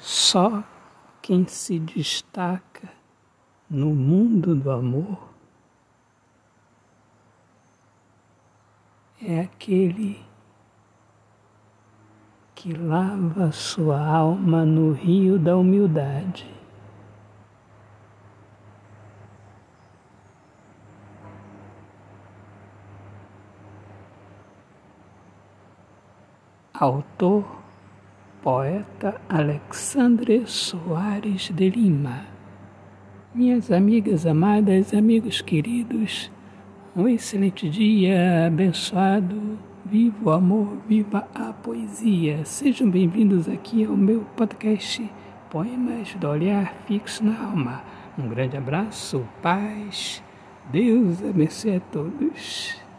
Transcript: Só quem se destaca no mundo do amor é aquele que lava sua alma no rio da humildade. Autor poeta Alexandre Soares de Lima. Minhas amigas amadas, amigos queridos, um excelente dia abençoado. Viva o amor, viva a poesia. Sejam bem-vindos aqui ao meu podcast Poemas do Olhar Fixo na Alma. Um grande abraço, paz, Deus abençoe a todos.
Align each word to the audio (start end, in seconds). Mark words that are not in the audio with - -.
Só 0.00 0.64
quem 1.20 1.46
se 1.46 1.78
destaca 1.78 2.88
no 3.68 3.94
mundo 3.94 4.56
do 4.56 4.70
amor 4.70 5.28
é 9.22 9.40
aquele 9.40 10.24
que 12.54 12.72
lava 12.72 13.52
sua 13.52 14.00
alma 14.00 14.64
no 14.64 14.92
rio 14.92 15.38
da 15.38 15.54
humildade. 15.54 16.50
Autor 26.72 27.59
poeta 28.42 29.20
Alexandre 29.28 30.46
Soares 30.46 31.50
de 31.50 31.68
Lima. 31.68 32.24
Minhas 33.34 33.70
amigas 33.70 34.24
amadas, 34.24 34.94
amigos 34.94 35.42
queridos, 35.42 36.30
um 36.96 37.06
excelente 37.06 37.68
dia 37.68 38.46
abençoado. 38.46 39.58
Viva 39.84 40.30
o 40.30 40.30
amor, 40.30 40.78
viva 40.88 41.28
a 41.34 41.52
poesia. 41.52 42.44
Sejam 42.44 42.88
bem-vindos 42.90 43.48
aqui 43.48 43.84
ao 43.84 43.96
meu 43.96 44.22
podcast 44.36 45.10
Poemas 45.50 46.14
do 46.14 46.28
Olhar 46.28 46.74
Fixo 46.86 47.22
na 47.24 47.44
Alma. 47.44 47.82
Um 48.18 48.28
grande 48.28 48.56
abraço, 48.56 49.22
paz, 49.42 50.22
Deus 50.72 51.22
abençoe 51.22 51.76
a 51.76 51.80
todos. 51.80 52.89